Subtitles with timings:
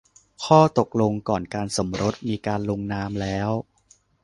[0.45, 3.49] ข้อตกลงก่อนการสมรสมีการลงนามแล้ว